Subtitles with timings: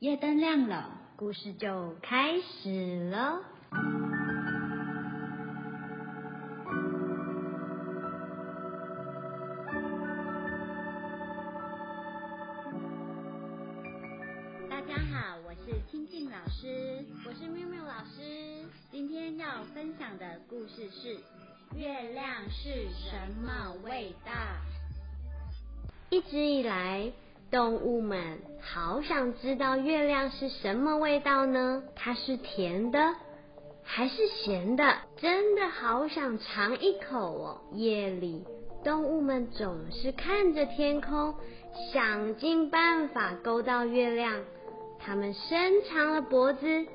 [0.00, 3.42] 夜灯亮了，故事就开始了。
[14.70, 18.64] 大家好，我是清静老师，我是妙妙老师。
[18.90, 21.18] 今天要分享的故事是
[21.76, 24.32] 《月亮是什么味道》。
[26.08, 27.12] 一直以来。
[27.50, 31.82] 动物们好想知道月亮是什么味道呢？
[31.96, 33.14] 它是甜的
[33.82, 34.84] 还是咸的？
[35.16, 37.60] 真的好想尝一口哦！
[37.72, 38.44] 夜里，
[38.84, 41.34] 动物们总是看着天空，
[41.92, 44.44] 想尽办法勾到月亮。
[45.00, 46.86] 它们伸长了脖子，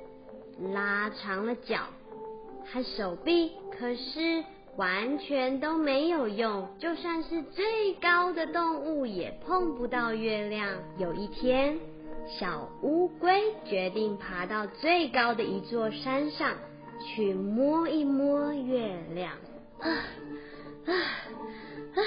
[0.74, 1.80] 拉长了脚
[2.72, 4.46] 和手臂，可是。
[4.78, 10.70] 完全都没有用，就算是最高的动物也碰不到月亮。
[10.98, 11.78] 有一天，
[12.28, 16.56] 小乌龟决定爬到最高的一座山上
[17.00, 19.32] 去摸一摸月亮。
[19.80, 19.90] 啊
[20.86, 20.92] 啊
[21.96, 22.02] 啊！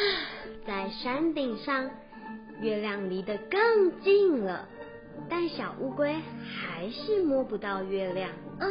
[0.67, 1.91] 在山顶上，
[2.61, 4.69] 月亮离得更近了，
[5.31, 6.15] 但小乌龟
[6.45, 8.31] 还是摸不到月亮。
[8.59, 8.69] 啊，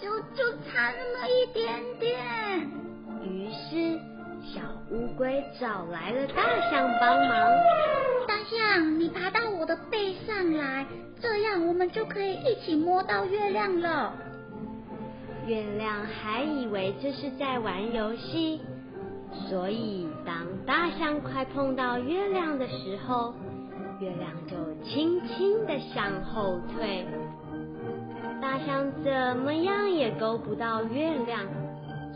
[0.00, 2.87] 就就差那么一点点。
[3.28, 3.98] 于是，
[4.42, 7.30] 小乌龟找来了大象帮忙。
[8.26, 10.86] 大象，你爬到我的背上来，
[11.20, 14.12] 这样我们就可以一起摸到月亮了。
[15.46, 18.60] 月亮还以为这是在玩游戏，
[19.48, 23.34] 所以当大象快碰到月亮的时候，
[24.00, 27.06] 月亮就轻轻的向后退。
[28.40, 31.46] 大象怎么样也勾不到月亮。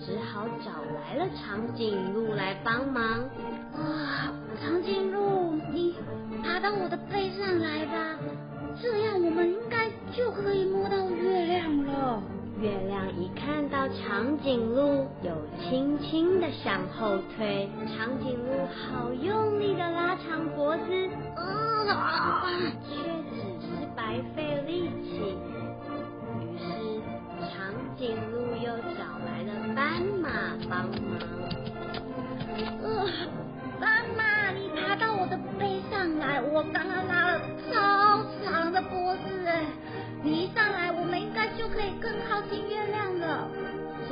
[0.05, 3.21] 只好找来了长颈鹿来帮忙。
[3.75, 5.95] 啊，长颈鹿，你
[6.43, 8.19] 爬到我的背上来吧，
[8.81, 12.23] 这样我们应该就可以摸到月亮了。
[12.61, 17.69] 月亮一看到长颈鹿，又轻轻的向后退。
[17.89, 22.45] 长颈鹿好用力的拉长脖子，啊，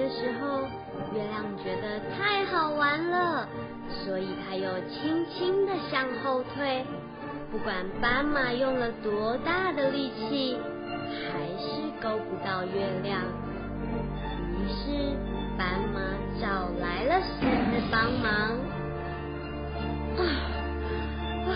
[0.01, 0.63] 这时候，
[1.15, 3.47] 月亮觉得太好玩了，
[4.03, 6.87] 所以它又轻轻的向后退。
[7.53, 10.57] 不管斑马用了多大的力气，
[11.29, 13.21] 还是勾不到月亮。
[14.57, 15.15] 于是。
[15.59, 16.01] 斑马
[16.41, 18.33] 找来了狮子帮忙。
[20.17, 20.23] 啊
[21.45, 21.53] 啊！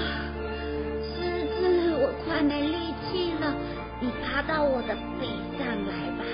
[1.01, 3.55] 狮子，我快没力气了，
[4.01, 6.25] 你爬到我的背上来吧，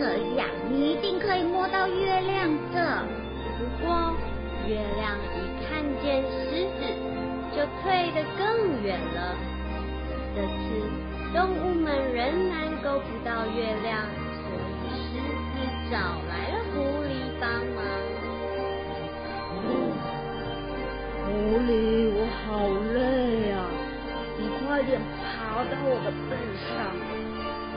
[0.00, 3.04] 这样你一定可以摸到月亮的。
[3.58, 4.16] 不过，
[4.66, 5.38] 月亮一
[5.68, 6.80] 看见狮子，
[7.54, 9.36] 就退得更远了。
[10.34, 10.88] 这次，
[11.34, 14.08] 动物们仍然够不到月亮，
[14.40, 14.48] 所
[14.88, 15.20] 以狮
[15.52, 15.54] 子
[15.90, 15.96] 找
[16.30, 17.08] 来了狐狸。
[17.40, 17.78] 帮忙，
[21.24, 23.64] 狐狸，我好累啊！
[24.36, 26.36] 你快点爬到我的背
[26.68, 26.68] 上，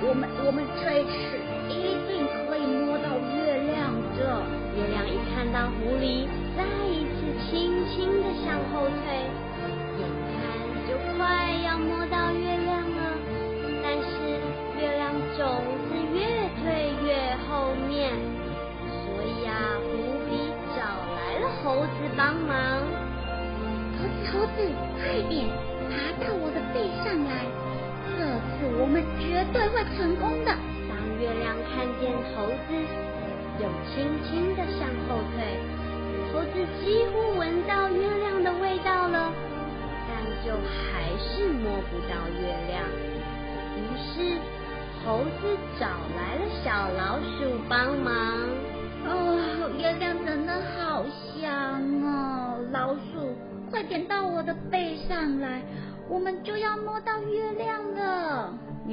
[0.05, 1.39] 我们我们这一次
[1.69, 4.43] 一定可以摸到月亮的。
[4.75, 9.05] 月亮一看到狐狸，再一次轻轻的向后退，
[9.99, 10.01] 眼
[10.33, 10.35] 看
[10.89, 13.13] 就快要摸到月亮了，
[13.83, 14.09] 但是
[14.79, 18.11] 月亮总是越退越后面。
[19.05, 19.93] 所以啊，狐
[20.27, 20.81] 狸找
[21.15, 22.81] 来了猴子帮忙，
[23.99, 24.57] 猴子猴子，
[24.97, 25.47] 快点
[25.89, 27.45] 爬到我的背上来！
[28.09, 30.51] 这次我们绝对会成功的。
[31.23, 32.75] 月亮看见猴子，
[33.57, 35.55] 又轻轻的向后退，
[36.33, 39.31] 猴子几乎闻到月亮的味道了，
[40.05, 42.83] 但就还是摸不到月亮。
[43.77, 44.37] 于是
[45.05, 45.85] 猴子找
[46.17, 48.13] 来了小老鼠帮忙。
[49.05, 51.05] 哦，月亮真的好
[51.39, 52.59] 香哦！
[52.73, 53.33] 老鼠，
[53.71, 55.61] 快点到我的背上来，
[56.09, 58.12] 我们就要摸到月亮了。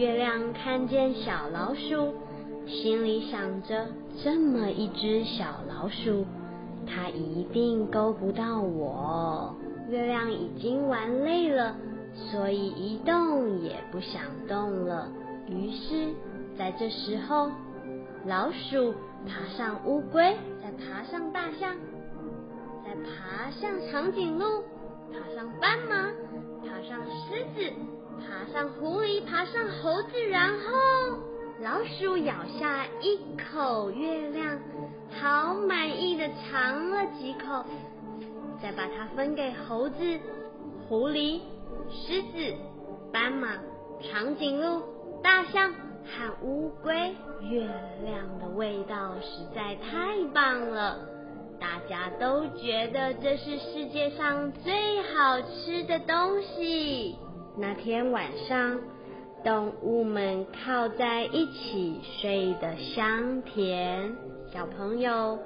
[0.00, 2.14] 月亮看见小老鼠，
[2.66, 3.86] 心里想着：
[4.24, 6.24] 这么一只小老鼠，
[6.86, 9.54] 它一定勾不到我。
[9.90, 11.76] 月亮已经玩累了，
[12.14, 15.06] 所以一动也不想动了。
[15.46, 16.14] 于是，
[16.56, 17.50] 在这时候，
[18.24, 18.94] 老鼠。
[19.28, 21.76] 爬上乌龟，再爬上大象，
[22.82, 24.62] 再爬上长颈鹿，
[25.12, 26.10] 爬上斑马，
[26.66, 27.70] 爬上狮子，
[28.20, 31.18] 爬上狐狸，爬上猴子，然后
[31.62, 34.58] 老鼠咬下一口月亮，
[35.20, 37.64] 好满意的尝了几口，
[38.62, 39.96] 再把它分给猴子、
[40.88, 41.40] 狐狸、
[41.90, 42.54] 狮子、
[43.12, 43.58] 斑马、
[44.02, 44.82] 长颈鹿、
[45.22, 47.14] 大象和乌龟。
[47.42, 47.62] 月
[48.04, 50.98] 亮的味道实在太棒了，
[51.58, 57.16] 大家都觉得这是世界上最好吃的东西。
[57.56, 58.78] 那天晚上，
[59.44, 64.14] 动物们靠在一起睡得香甜。
[64.52, 65.38] 小朋友，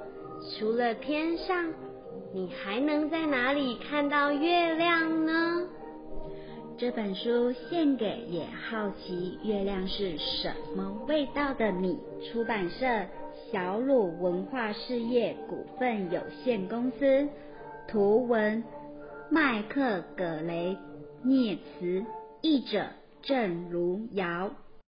[0.57, 1.73] 除了天上，
[2.33, 5.67] 你还能在哪里看到月亮呢？
[6.77, 11.97] 这本书献给也好奇月亮是什么味道的你。
[12.31, 12.85] 出版社：
[13.51, 17.27] 小鲁文化事业股份有限公司。
[17.87, 18.63] 图文：
[19.29, 20.77] 麦克·葛雷。
[21.25, 22.05] 孽慈
[22.41, 22.91] 译者
[23.23, 24.51] 郑如尧。